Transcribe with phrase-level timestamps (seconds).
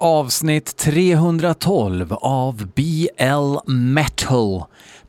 [0.00, 4.64] avsnitt 312 av BL Metal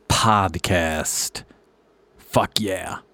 [0.08, 1.43] Podcast.
[2.34, 3.09] Fuck yeah!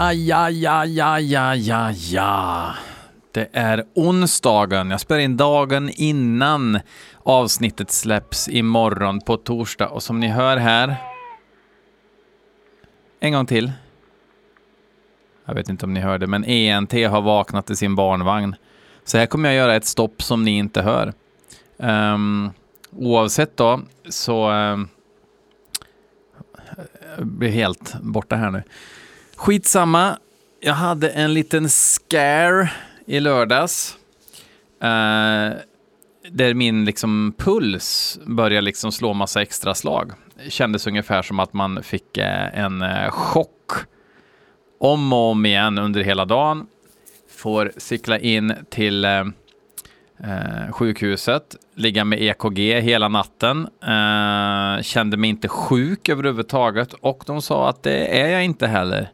[0.00, 2.74] Ja, ja, ja, ja, ja, ja, ja.
[3.32, 4.90] Det är onsdagen.
[4.90, 6.80] Jag spelar in dagen innan
[7.22, 9.88] avsnittet släpps imorgon på torsdag.
[9.88, 10.96] Och som ni hör här...
[13.20, 13.72] En gång till.
[15.44, 18.54] Jag vet inte om ni hörde, men ENT har vaknat i sin barnvagn.
[19.04, 21.12] Så här kommer jag göra ett stopp som ni inte hör.
[21.76, 22.50] Um,
[22.90, 24.50] oavsett då, så...
[24.50, 24.88] Um,
[27.16, 28.62] jag blir helt borta här nu.
[29.40, 30.18] Skitsamma.
[30.60, 32.70] Jag hade en liten scare
[33.06, 33.96] i lördags.
[34.82, 35.58] Uh,
[36.30, 40.12] där min liksom puls började liksom slå massa extra slag.
[40.44, 43.72] Det kändes ungefär som att man fick eh, en eh, chock
[44.80, 46.66] om och om igen under hela dagen.
[47.36, 49.06] Får cykla in till
[50.70, 53.68] sjukhuset, ligga med EKG hela natten.
[54.82, 59.10] kände mig inte sjuk överhuvudtaget och de sa att det är jag inte heller.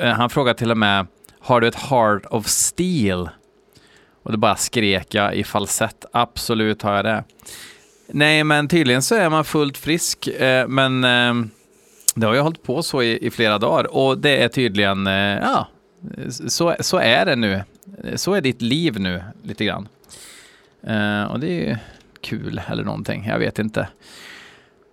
[0.00, 1.06] Eh, han frågade till och med,
[1.40, 3.28] har du ett heart of steel?
[4.22, 7.24] Och då bara skrek jag i falsett, absolut har jag det.
[8.06, 11.34] Nej, men tydligen så är man fullt frisk, eh, men eh,
[12.14, 15.68] det har ju hållit på så i, i flera dagar och det är tydligen, ja,
[16.30, 17.62] så, så är det nu.
[18.14, 19.88] Så är ditt liv nu, lite grann.
[21.30, 21.76] och det är ju
[22.20, 23.88] kul eller någonting, jag vet inte.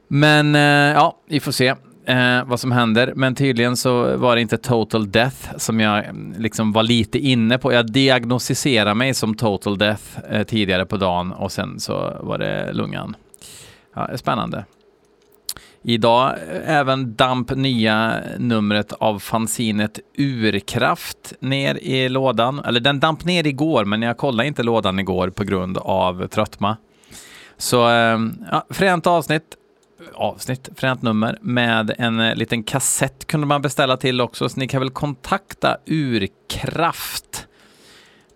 [0.08, 0.54] Men
[0.94, 1.76] ja, vi får se
[2.08, 6.42] eh, vad som händer, men tydligen så var det inte total death som jag mm,
[6.42, 7.74] liksom var lite inne på.
[7.74, 12.74] Jag diagnostiserade mig som total death eh, tidigare på dagen och sen så var det
[12.74, 13.16] lungan.
[13.96, 14.66] Ja, spännande.
[15.84, 22.60] Idag eh, även damp nya numret av fanzinet Urkraft ner i lådan.
[22.60, 26.78] Eller den damp ner igår, men jag kollade inte lådan igår på grund av tröttma.
[27.58, 28.20] Så eh,
[28.52, 29.57] ja, fränt avsnitt
[30.14, 34.68] avsnitt, fränt nummer, med en eh, liten kassett kunde man beställa till också, så ni
[34.68, 37.48] kan väl kontakta Urkraft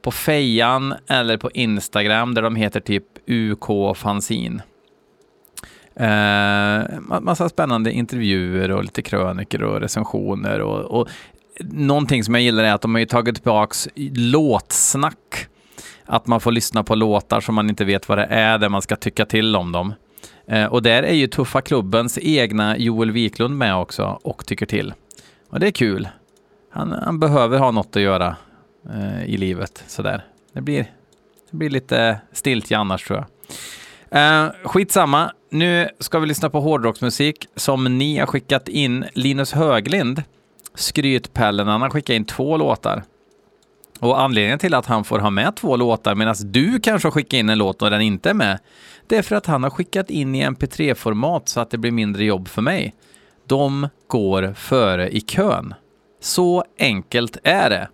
[0.01, 4.61] på Fejan eller på Instagram där de heter typ UK Fanzin.
[5.95, 11.09] Eh, massa spännande intervjuer och lite kröniker och recensioner och, och
[11.59, 15.47] någonting som jag gillar är att de har ju tagit tillbaks låtsnack.
[16.05, 18.81] Att man får lyssna på låtar som man inte vet vad det är, där man
[18.81, 19.93] ska tycka till om dem.
[20.51, 24.93] Eh, och där är ju Tuffa Klubbens egna Joel Wiklund med också och tycker till.
[25.49, 26.09] Och det är kul.
[26.69, 28.35] Han, han behöver ha något att göra
[28.93, 30.25] eh, i livet sådär.
[30.53, 30.85] Det blir,
[31.51, 33.25] det blir lite stiltje annars tror
[34.09, 34.45] jag.
[34.45, 39.05] Eh, skitsamma, nu ska vi lyssna på hårdrocksmusik som ni har skickat in.
[39.13, 40.23] Linus Höglind,
[40.75, 43.03] skrytpellen, han har skickat in två låtar.
[43.99, 47.33] Och anledningen till att han får ha med två låtar medan du kanske har skickat
[47.33, 48.59] in en låt och den inte är med,
[49.11, 52.25] det är för att han har skickat in i mp3-format så att det blir mindre
[52.25, 52.95] jobb för mig.
[53.47, 55.73] De går före i kön.
[56.21, 57.87] Så enkelt är det.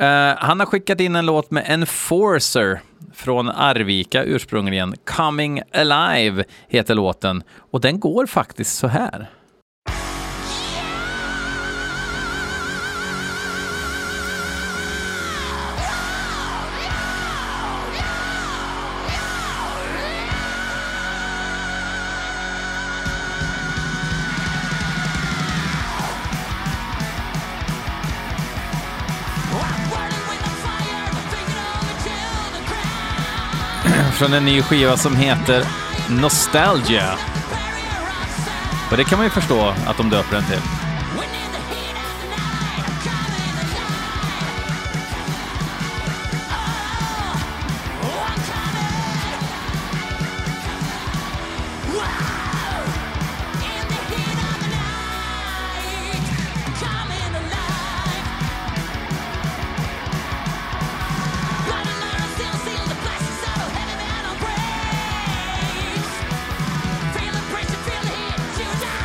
[0.00, 2.80] Uh, han har skickat in en låt med Enforcer
[3.14, 4.94] från Arvika ursprungligen.
[5.04, 9.30] Coming Alive heter låten och den går faktiskt så här.
[34.22, 35.64] Från en ny skiva som heter
[36.10, 37.14] Nostalgia.
[38.90, 40.91] Och det kan man ju förstå att de döper den till.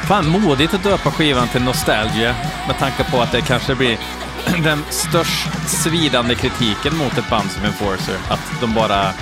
[0.07, 2.35] Fan, modigt att döpa skivan till Nostalgia
[2.67, 3.97] med tanke på att det kanske blir
[4.63, 8.15] den störst svidande kritiken mot ett band som Enforcer.
[8.29, 9.13] Att de bara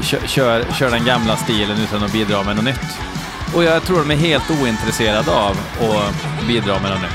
[0.00, 2.98] kör, kör, kör den gamla stilen utan att bidra med något nytt.
[3.54, 7.10] Och jag tror de är helt ointresserade av att bidra med något nytt.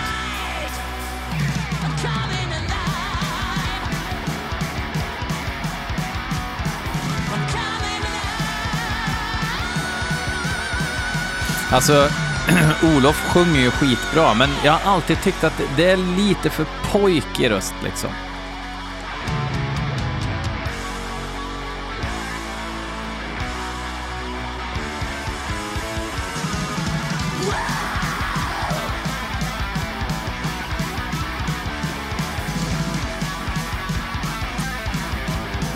[11.71, 12.09] Alltså,
[12.97, 17.49] Olof sjunger ju skitbra, men jag har alltid tyckt att det är lite för pojkig
[17.49, 18.09] röst liksom.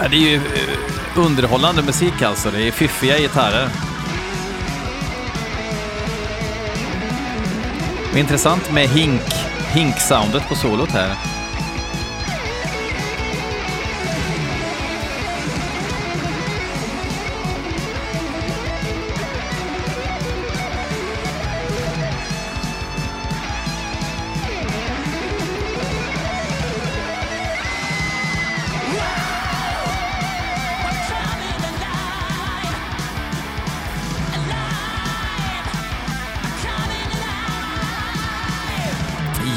[0.09, 0.41] Det är ju eh,
[1.15, 2.51] underhållande musik alltså.
[2.51, 3.90] Det är fiffiga gitarrer.
[8.19, 9.21] Intressant med hink,
[9.73, 11.30] hink-soundet på solot här.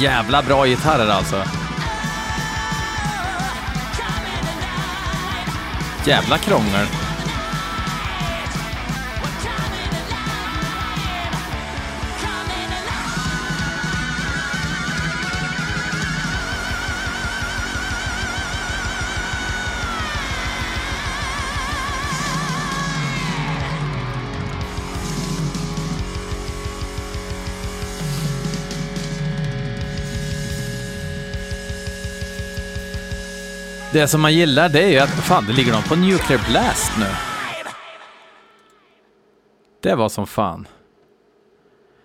[0.05, 1.43] Jävla bra gitarrer alltså.
[6.07, 6.87] Jävla krångel.
[33.95, 36.93] Det som man gillar det är ju att, fan, det ligger någon på Nuclear Blast
[36.99, 37.07] nu.
[39.83, 40.69] Det var som fan.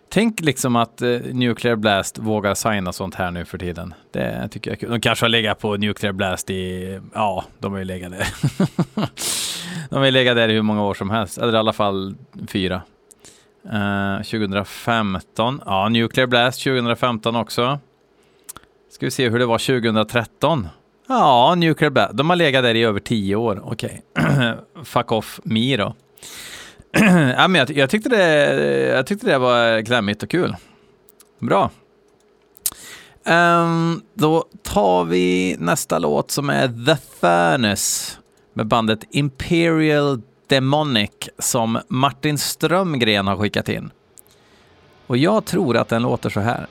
[0.10, 3.94] Tänk liksom att eh, Nuclear Blast vågar signa sånt här nu för tiden.
[4.12, 4.90] Det tycker jag är kul.
[4.90, 8.28] De kanske har legat på Nuclear Blast i, ja, de har ju legat där.
[9.90, 12.16] de har ju legat där i hur många år som helst, eller i alla fall
[12.48, 12.82] fyra.
[13.72, 17.80] Eh, uh, 2015, ja, Nuclear Blast 2015 också.
[18.92, 20.68] Ska vi se hur det var 2013.
[21.10, 22.18] Ja, Nuclear Blast.
[22.18, 23.62] De har legat där i över tio år.
[23.64, 24.02] Okej.
[24.20, 24.54] Okay.
[24.84, 25.96] Fuck off me då.
[27.38, 28.54] ja, men jag, jag, tyckte det,
[28.88, 30.56] jag tyckte det var klämmigt och kul.
[31.40, 31.72] Bra.
[33.26, 38.18] Um, då tar vi nästa låt som är The Furnace
[38.54, 43.92] med bandet Imperial Demonic som Martin Strömgren har skickat in.
[45.08, 46.68] Och jag tror att den låter så här.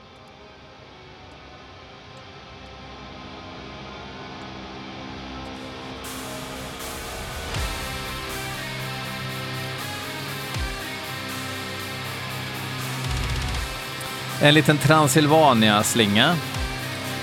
[14.41, 16.35] En liten Transylvania-slinga.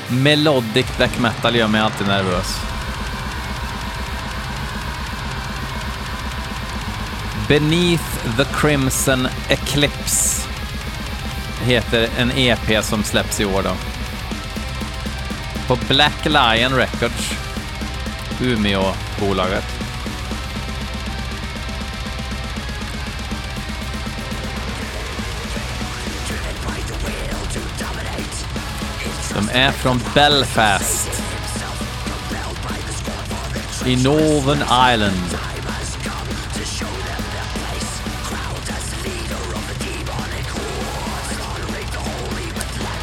[0.09, 2.61] Melodic black metal gör mig alltid nervös.
[7.49, 10.49] Beneath the Crimson Eclipse
[11.65, 13.73] heter en EP som släpps i år då.
[15.67, 17.33] På Black Lion Records,
[18.41, 19.86] Umeå-bolaget.
[29.37, 31.23] De är från Belfast.
[33.87, 35.39] I Northern Ireland.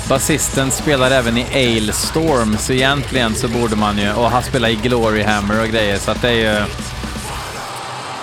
[0.09, 4.13] Basisten spelar även i Ailstorm, så egentligen så borde man ju...
[4.13, 6.65] Och han spelar i Gloryhammer och grejer, så att det är ju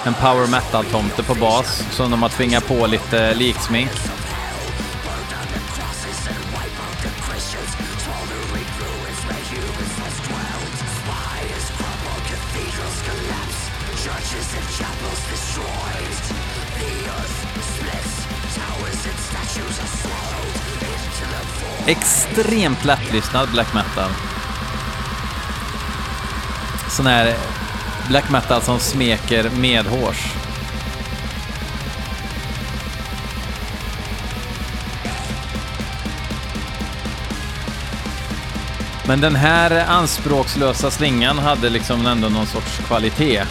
[0.04, 3.90] en power metal-tomte på bas som de har tvingat på lite liksmink.
[21.90, 24.11] Extremt lättlyssnad black metal.
[26.88, 27.35] Sån här
[28.09, 30.32] black metal som smeker medhårs.
[39.06, 43.42] Men den här anspråkslösa slingan hade liksom ändå någon sorts kvalitet.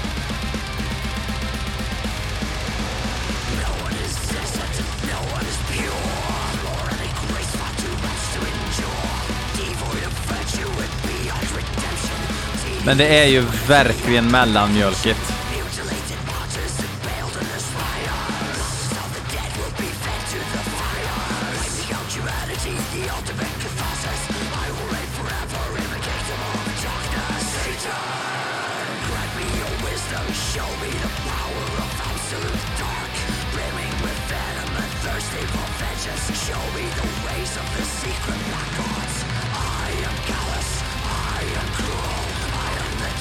[12.90, 15.40] Men det är ju verkligen mellanmjölkigt.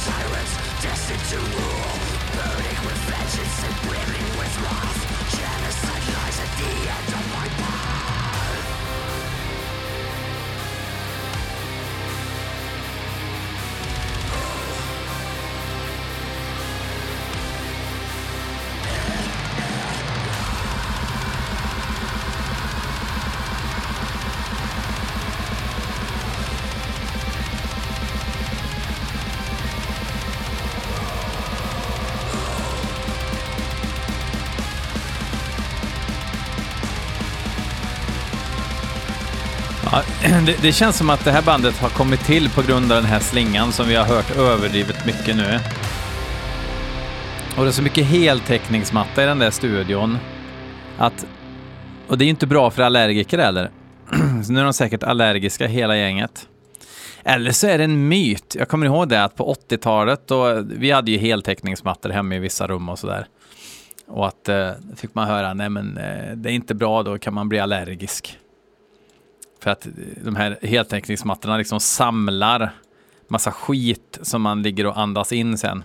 [0.09, 1.93] tyrants, destined to rule.
[2.37, 5.01] Burning with vengeance and brimming with wrath.
[5.37, 7.18] Genocide lies at the end
[40.47, 43.11] det, det känns som att det här bandet har kommit till på grund av den
[43.11, 45.59] här slingan som vi har hört överdrivet mycket nu.
[47.57, 50.19] Och det är så mycket heltäckningsmatta i den där studion
[50.99, 51.27] att...
[52.09, 53.71] Och det är ju inte bra för allergiker heller.
[54.45, 56.49] så nu är de säkert allergiska hela gänget.
[57.25, 58.57] Eller så är det en myt.
[58.59, 62.67] Jag kommer ihåg det att på 80-talet, då vi hade ju heltäckningsmattor hemma i vissa
[62.67, 63.27] rum och sådär.
[64.07, 67.35] Och att eh, fick man höra, nej men eh, det är inte bra, då kan
[67.35, 68.39] man bli allergisk.
[69.61, 69.87] För att
[70.25, 72.73] de här heltäckningsmattorna liksom samlar
[73.29, 75.85] massa skit som man ligger och andas in sen.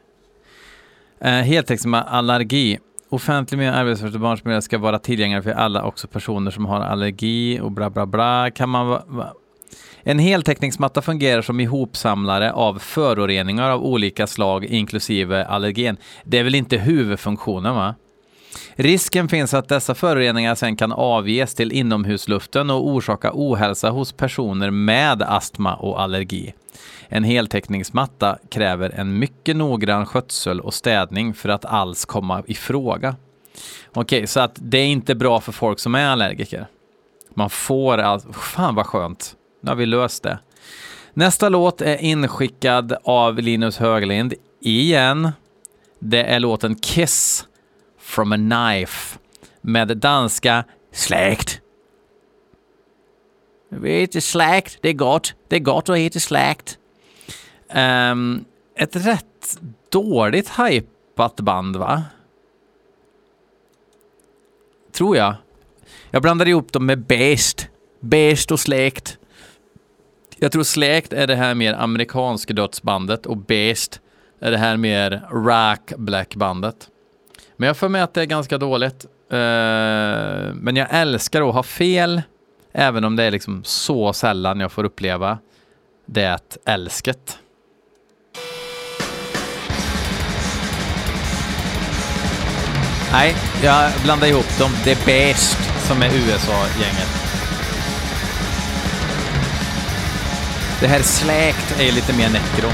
[1.20, 2.78] Eh, uh, heltäckningsmatta allergi.
[3.08, 7.60] Offentlig miljö, arbetsfört och barnsmiljö ska vara tillgänglig för alla, också personer som har allergi
[7.60, 8.50] och bla bla bla.
[8.50, 9.34] Kan man va
[10.08, 15.96] en heltäckningsmatta fungerar som ihopsamlare av föroreningar av olika slag, inklusive allergen.
[16.24, 17.94] Det är väl inte huvudfunktionen, va?
[18.74, 24.70] Risken finns att dessa föroreningar sen kan avges till inomhusluften och orsaka ohälsa hos personer
[24.70, 26.54] med astma och allergi.
[27.08, 33.16] En heltäckningsmatta kräver en mycket noggrann skötsel och städning för att alls komma i fråga.
[33.92, 36.66] Okej, okay, så att det är inte bra för folk som är allergiker.
[37.34, 39.36] Man får alltså, fan vad skönt.
[39.66, 40.38] Nu har vi löst det.
[41.14, 45.32] Nästa låt är inskickad av Linus Höglind igen.
[45.98, 47.46] Det är låten Kiss
[47.98, 49.18] from a Knife
[49.60, 51.60] med danska Släkt.
[53.68, 55.34] Vi heter Släkt, det är gott.
[55.48, 56.78] Det är gott att heta Släkt.
[57.74, 58.44] Um,
[58.76, 59.58] ett rätt
[59.88, 62.04] dåligt hypat band, va?
[64.92, 65.34] Tror jag.
[66.10, 67.68] Jag blandade ihop dem med Best.
[68.00, 69.18] Best och Släkt.
[70.38, 73.96] Jag tror Släkt är det här mer amerikanska dödsbandet och based
[74.40, 76.88] är det här mer rock black-bandet.
[77.56, 79.06] Men jag får med att det är ganska dåligt.
[79.32, 79.38] Uh,
[80.54, 82.22] men jag älskar att ha fel,
[82.72, 85.38] även om det är liksom så sällan jag får uppleva
[86.06, 87.38] det älsket.
[93.12, 94.70] Nej, jag blandar ihop dem.
[94.84, 95.56] Det är beige
[95.88, 97.25] som är USA-gänget.
[100.80, 102.68] Det här släkt är lite mer necro.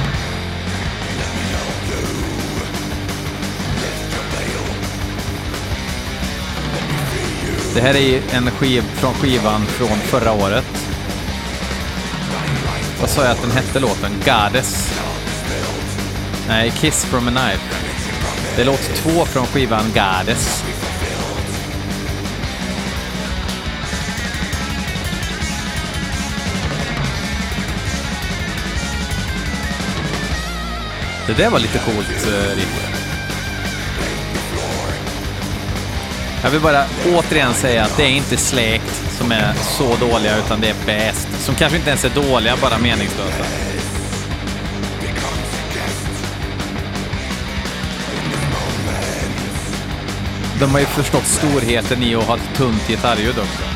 [7.75, 10.65] Det här är en skiv från skivan från förra året.
[13.01, 14.13] Vad sa jag att den hette låten?
[14.25, 15.01] Goddess?
[16.49, 17.77] Nej, Kiss from a Knife.
[18.57, 20.72] Det är låt två från skivan Goddess.
[31.27, 32.63] Det där var lite coolt eh.
[36.43, 40.61] Jag vill bara återigen säga att det är inte släkt som är så dåliga, utan
[40.61, 41.29] det är bäst.
[41.39, 43.45] Som kanske inte ens är dåliga, bara meningslösa.
[50.61, 53.72] De har ju förstått storheten i att ha ett tunt gitarrljud också.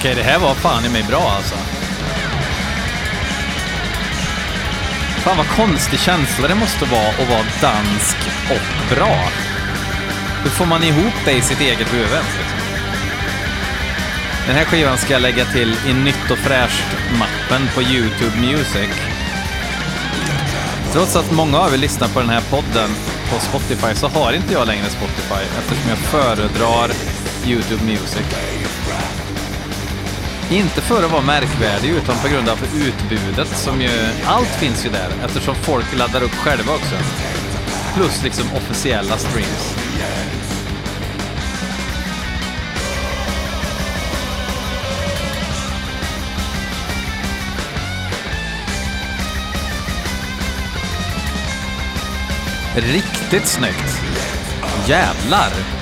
[0.00, 1.54] Okej, det här var fan i mig bra alltså.
[5.24, 8.16] Fan vad konstig känsla det måste vara att vara dansk
[8.50, 9.28] och bra.
[10.42, 12.24] Hur får man ihop det i sitt eget huvud?
[14.46, 18.90] Den här skivan ska jag lägga till i nytt och fräscht-mappen på YouTube Music.
[20.92, 22.90] Trots att många av er lyssnar på den här podden
[23.32, 26.90] på Spotify så har inte jag längre Spotify eftersom jag föredrar
[27.46, 28.26] YouTube Music.
[30.50, 33.90] Inte för att vara märkvärdig utan på grund av utbudet som ju,
[34.26, 36.94] allt finns ju där eftersom folk laddar upp själva också.
[37.94, 39.76] Plus liksom officiella streams.
[52.76, 54.02] Riktigt snyggt.
[54.86, 55.79] Jävlar!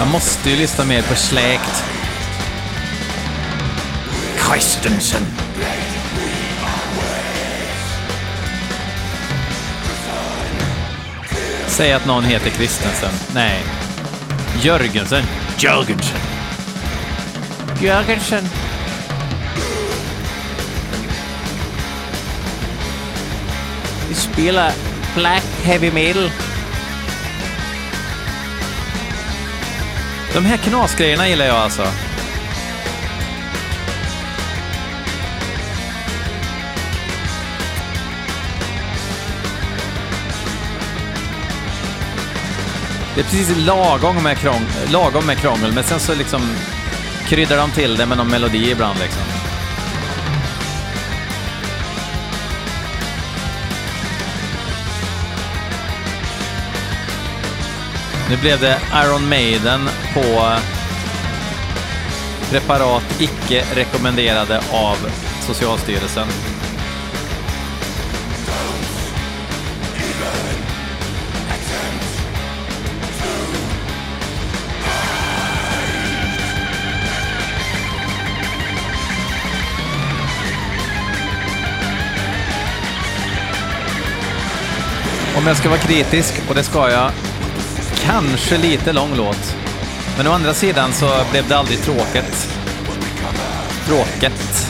[0.00, 1.84] Jag måste ju lyssna mer på släkt.
[4.48, 5.26] Christensen.
[11.66, 13.10] Säg att någon heter Christensen.
[13.34, 13.62] Nej.
[14.62, 15.22] Jörgensen.
[15.58, 16.20] Jörgensen.
[17.82, 18.44] Jörgensen.
[24.08, 24.72] Vi spelar
[25.14, 26.30] black heavy metal.
[30.34, 31.86] De här knasgrejerna gillar jag alltså.
[43.14, 46.40] Det är precis lagom med, krång, lagom med krångel, men sen så liksom
[47.26, 49.39] kryddar de till det med någon melodi ibland liksom.
[58.30, 60.58] Nu blev det Iron Maiden på eh,
[62.50, 64.96] preparat icke rekommenderade av
[65.40, 66.26] Socialstyrelsen.
[85.36, 87.12] Om jag ska vara kritisk, och det ska jag,
[88.04, 89.56] kanske lite lång låt.
[90.16, 92.48] Men å andra sidan så blev det aldrig tråkigt.
[93.86, 94.69] Tråkigt.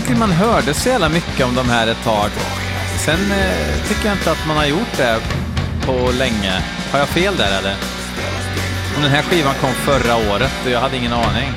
[0.00, 2.30] Tycker man hörde så jävla mycket om de här ett tag.
[3.04, 5.20] Sen eh, tycker jag inte att man har gjort det
[5.86, 6.52] på länge.
[6.92, 7.76] Har jag fel där eller?
[8.94, 11.50] Den här skivan kom förra året och jag hade ingen aning.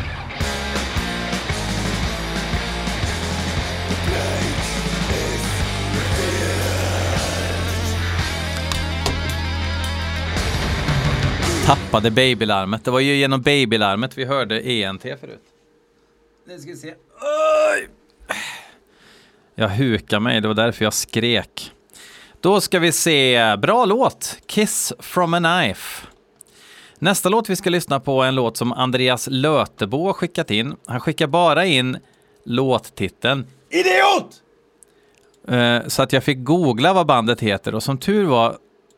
[11.65, 12.85] Tappade babylarmet.
[12.85, 15.43] Det var ju genom babylarmet vi hörde ENT förut.
[16.47, 16.93] Nu ska vi se.
[17.21, 18.00] Oj!
[19.61, 21.71] Jag hukar mig, det var därför jag skrek.
[22.39, 26.07] Då ska vi se, bra låt, Kiss from a knife.
[26.99, 30.75] Nästa låt vi ska lyssna på är en låt som Andreas Lötebo har skickat in.
[30.85, 31.97] Han skickar bara in
[32.45, 34.35] låttiteln Idiot!
[35.47, 38.57] Eh, Så att jag fick googla vad bandet heter och som tur var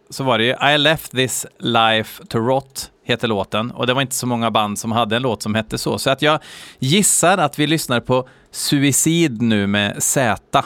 [0.10, 3.72] så var det ju I left this life to rot heter låten.
[3.72, 5.98] Och det var inte så många band som hade en låt som hette så.
[5.98, 6.40] Så att jag
[6.80, 10.64] gissar att vi lyssnar på Suicid nu med Z.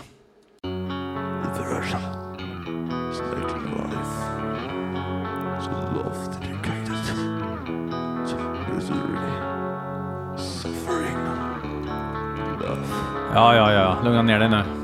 [13.33, 14.76] Ja, ja, ja, lugna ner dig nu.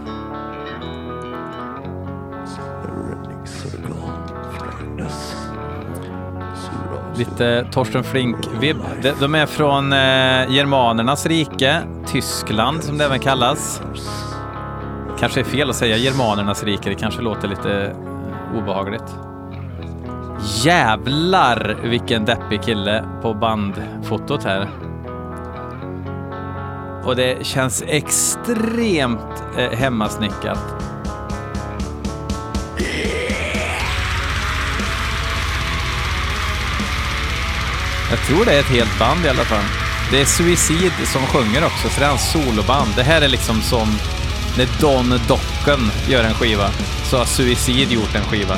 [7.15, 8.77] Lite Torsten Flink-vibb.
[9.19, 13.81] De, är från eh, Germanernas rike, Tyskland som det även kallas.
[15.19, 19.15] Kanske är fel att säga Germanernas rike, det kanske låter lite eh, obehagligt.
[20.63, 24.69] Jävlar vilken deppig kille på bandfotot här.
[27.05, 30.92] Och det känns extremt eh, hemmasnickat.
[38.13, 39.63] Jag tror det är ett helt band i alla fall.
[40.11, 42.89] Det är Suicid som sjunger också, så det är hans soloband.
[42.95, 43.87] Det här är liksom som
[44.57, 46.69] när Don Docken gör en skiva,
[47.03, 48.57] så har Suicid gjort en skiva.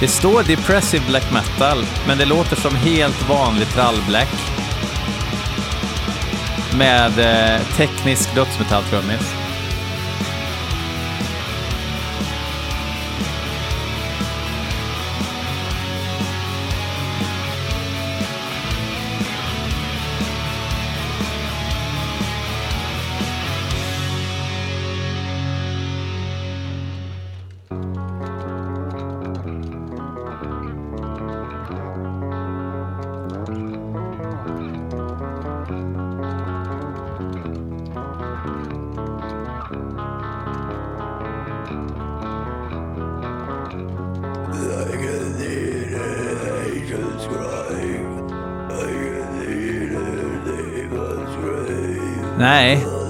[0.00, 4.34] Det står Depressive Black Metal, men det låter som helt vanlig trallblack.
[6.78, 9.43] Med eh, teknisk dödsmetalltrummis.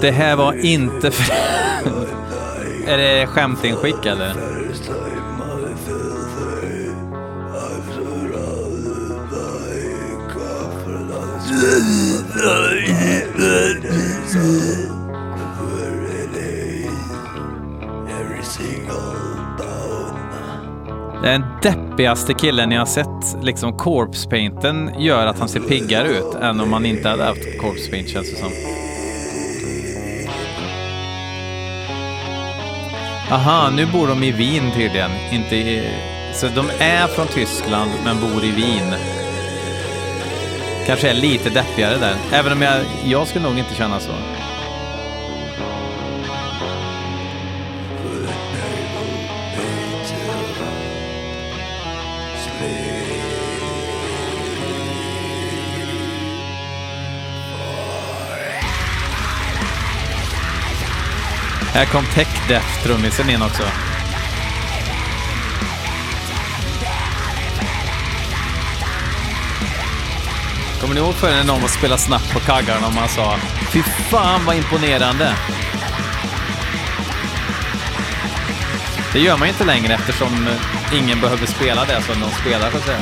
[0.05, 1.11] Det här var inte...
[1.11, 1.33] För...
[2.87, 4.33] är det skämtinskick eller?
[21.23, 23.43] Den deppigaste killen jag har sett.
[23.43, 27.57] Liksom corpse painten gör att han ser piggare ut än om han inte hade haft
[27.61, 28.74] corpse paint känns det som.
[33.29, 35.11] Aha, nu bor de i Wien tydligen.
[35.31, 35.89] Inte i...
[36.33, 38.95] Så de är från Tyskland men bor i Wien.
[40.85, 42.15] Kanske är lite deppigare där.
[42.31, 44.11] Även om jag, jag skulle nog inte känna så.
[61.73, 63.63] Här kom Tech Death-trummisen in också.
[70.81, 73.37] Kommer ni ihåg förr när någon var spela snabbt på kaggarna och man sa
[73.71, 75.35] Fy fan vad imponerande.
[79.13, 82.71] Det gör man ju inte längre eftersom eh, ingen behöver spela det som de spelar
[82.71, 82.99] så att säga.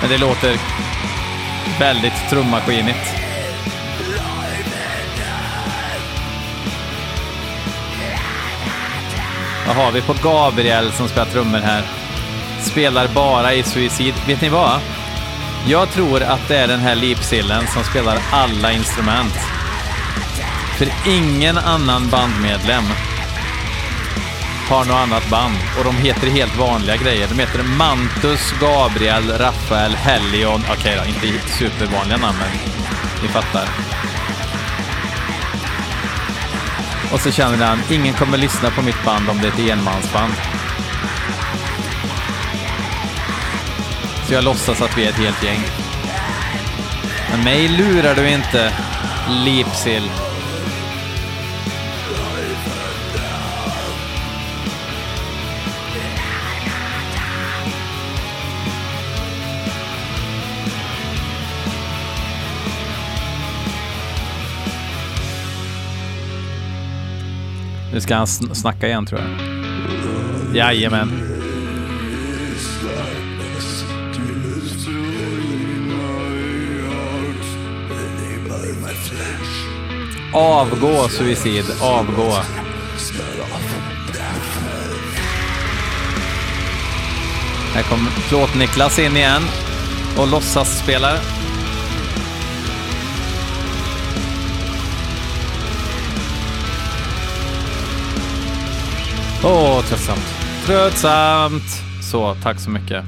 [0.00, 0.58] Men det låter
[1.80, 3.14] väldigt trummaskinigt.
[9.66, 11.82] Vad har vi på Gabriel som spelar trummor här?
[12.60, 14.14] Spelar bara i Suicid.
[14.26, 14.80] Vet ni vad?
[15.68, 19.34] Jag tror att det är den här Lipsillen som spelar alla instrument.
[20.78, 22.84] För ingen annan bandmedlem
[24.70, 27.28] har något annat band och de heter helt vanliga grejer.
[27.28, 30.64] De heter Mantus, Gabriel, Rafael, Helion.
[30.72, 32.50] Okej då, inte supervanliga namn, men
[33.22, 33.68] ni fattar.
[37.12, 40.32] Och så känner han, ingen kommer lyssna på mitt band om det är ett enmansband.
[44.28, 45.60] Så jag låtsas att vi är ett helt gäng.
[47.30, 48.72] Men mig lurar du inte,
[49.28, 50.10] Lipsil.
[68.10, 70.56] Ska han sn- snacka igen tror jag.
[70.56, 71.10] Jajamän.
[80.32, 81.64] Avgå, suicid.
[81.80, 82.32] Avgå.
[87.74, 89.42] Här kommer Plåt-Niklas in igen
[90.18, 91.39] och låtsas spelar.
[99.44, 100.24] Åh, tröttsamt.
[100.66, 101.62] Tröttsamt.
[102.10, 103.04] Så, tack så mycket.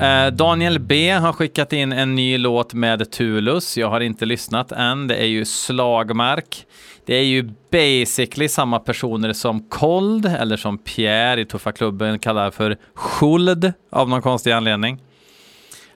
[0.00, 3.76] Eh, Daniel B har skickat in en ny låt med Tulus.
[3.76, 5.06] Jag har inte lyssnat än.
[5.06, 6.66] Det är ju slagmark.
[7.06, 12.50] Det är ju basically samma personer som Kold, eller som Pierre i Tuffa Klubben kallar
[12.50, 15.02] för Schuld av någon konstig anledning.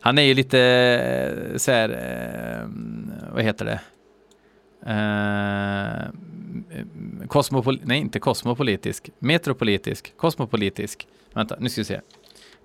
[0.00, 2.68] Han är ju lite eh, så här, eh,
[3.35, 3.80] vad heter det?
[4.87, 6.29] Eh,
[6.70, 6.84] Eh,
[7.28, 11.06] kosmopol nej, inte kosmopolitisk, metropolitisk, kosmopolitisk.
[11.34, 12.00] Vänta, nu ska vi se.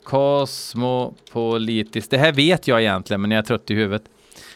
[0.04, 4.04] Kosmopolitisk, det här vet jag egentligen, men jag är trött i huvudet.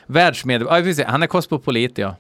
[0.08, 1.04] världsmedel Ah, vi se.
[1.04, 2.16] Han är kosmopolit, ja.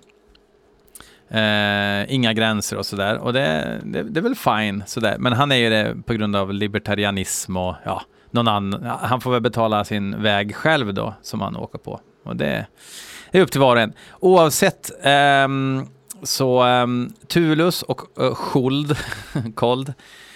[1.31, 3.17] Eh, inga gränser och sådär.
[3.17, 5.15] Och det, det, det är väl fine, sådär.
[5.19, 8.85] Men han är ju det på grund av libertarianism och ja, någon annan.
[8.85, 11.99] Han får väl betala sin väg själv då, som han åker på.
[12.23, 12.65] Och det,
[13.31, 13.93] det är upp till var och en.
[14.19, 15.87] Oavsett ehm,
[16.23, 18.97] så um, Tulus och eh, uh, Skuld,
[19.55, 19.93] Kold,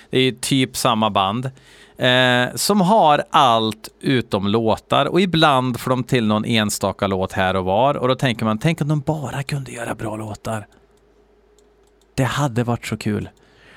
[0.10, 1.52] det är typ samma band.
[1.98, 7.56] Eh, som har allt utom låtar och ibland får de till någon enstaka låt här
[7.56, 10.68] och var och då tänker man, tänk om de bara kunde göra bra låtar.
[12.16, 13.30] Det hade varit så kul.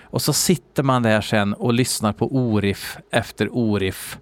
[0.02, 4.18] Och så sitter man där sen och lyssnar på oriff efter oriff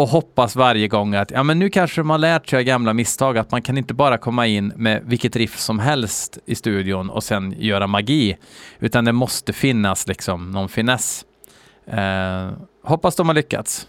[0.00, 2.92] och hoppas varje gång att ja, men nu kanske de har lärt sig av gamla
[2.92, 7.10] misstag att man kan inte bara komma in med vilket riff som helst i studion
[7.10, 8.36] och sen göra magi,
[8.78, 11.24] utan det måste finnas liksom någon finess.
[11.86, 12.50] Eh,
[12.84, 13.86] hoppas de har lyckats.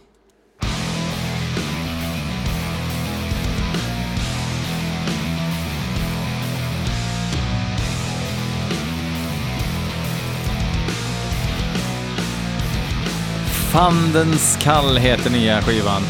[13.71, 16.01] Fandens kall heter nya skivan.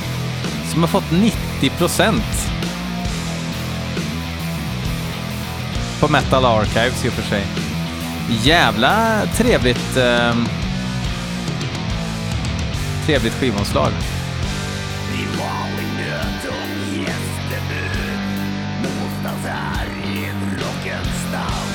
[0.71, 2.51] Som har fått 90 procent.
[5.99, 7.43] På Metal Archives i och för sig.
[8.43, 9.97] Jävla trevligt...
[9.97, 10.35] Eh,
[13.05, 13.91] trevligt skivomslag.
[18.83, 20.25] Någonstans här i
[20.57, 21.71] rockens namn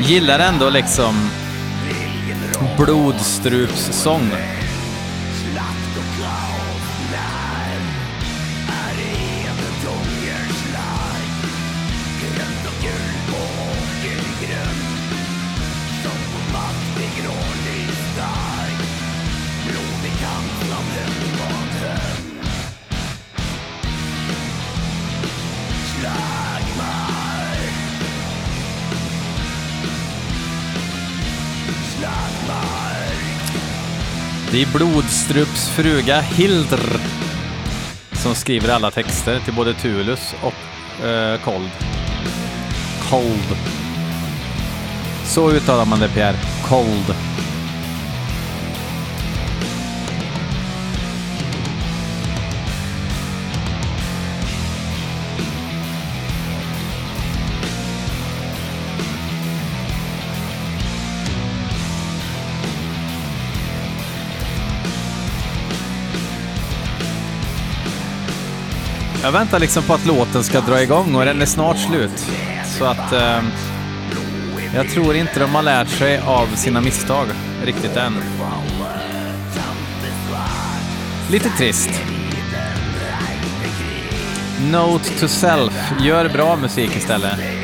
[0.00, 1.30] Gillar ändå liksom
[2.78, 4.30] blodstrupssång.
[34.58, 37.00] Det är Blodstrups fruga Hildr
[38.12, 41.70] som skriver alla texter till både Tulus och eh, Kold.
[43.10, 43.58] Cold.
[45.24, 46.36] Så uttalar man det Pierre.
[46.64, 47.27] Cold.
[69.28, 72.26] Jag väntar liksom på att låten ska dra igång och den är snart slut.
[72.78, 73.42] Så att eh,
[74.74, 77.26] jag tror inte de har lärt sig av sina misstag
[77.64, 78.14] riktigt än.
[81.30, 81.90] Lite trist.
[84.72, 85.92] Note to self.
[86.00, 87.57] Gör bra musik istället.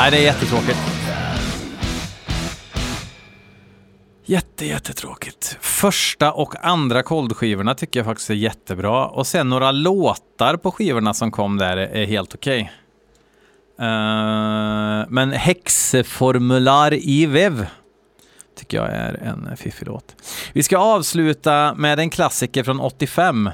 [0.00, 0.78] Nej, det är jättetråkigt.
[4.24, 5.56] Jätte, jättetråkigt.
[5.60, 9.06] Första och andra Cold-skivorna tycker jag faktiskt är jättebra.
[9.06, 12.72] Och sen några låtar på skivorna som kom där är helt okej.
[13.80, 17.66] Eh, men Häxeformular i vev
[18.58, 20.16] tycker jag är en fiffig låt.
[20.52, 23.50] Vi ska avsluta med en klassiker från 85.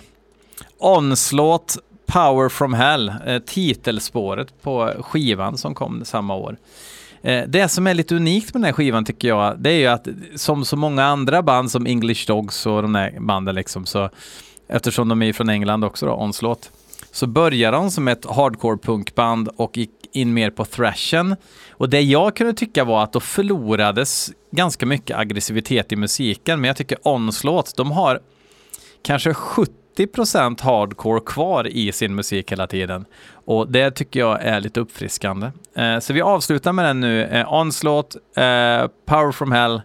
[0.79, 6.57] Onslåt Power from Hell, eh, titelspåret på skivan som kom samma år.
[7.23, 9.87] Eh, det som är lite unikt med den här skivan tycker jag, det är ju
[9.87, 14.11] att som så många andra band som English Dogs och de där banden liksom, så
[14.69, 16.71] eftersom de är från England också då, Onslaught,
[17.11, 21.37] så började de som ett hardcore punkband och gick in mer på thrashen.
[21.71, 26.69] Och det jag kunde tycka var att då förlorades ganska mycket aggressivitet i musiken, men
[26.69, 28.21] jag tycker Onslaught, de har
[29.03, 29.69] kanske 70%
[30.61, 33.05] hardcore kvar i sin musik hela tiden.
[33.33, 35.51] Och det tycker jag är lite uppfriskande.
[35.77, 37.23] Eh, så vi avslutar med den nu.
[37.25, 39.83] Eh, Onslaught, eh, Power from Hell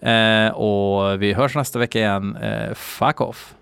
[0.00, 2.36] eh, och vi hörs nästa vecka igen.
[2.36, 3.54] Eh, fuck off.